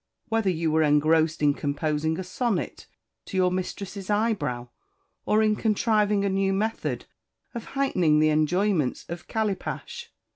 whether 0.29 0.49
you 0.49 0.71
were 0.71 0.81
engrossed 0.81 1.43
in 1.43 1.53
composing 1.53 2.17
a 2.19 2.23
sonnet 2.23 2.87
to 3.23 3.37
your 3.37 3.51
mistress's 3.51 4.09
eyebrow, 4.09 4.67
or 5.27 5.43
in 5.43 5.55
contriving 5.55 6.25
a 6.25 6.27
new 6.29 6.51
method 6.51 7.05
of 7.53 7.65
heightening 7.77 8.17
the 8.17 8.29
enjoyments 8.31 9.05
of 9.09 9.27
_calipash? 9.27 10.07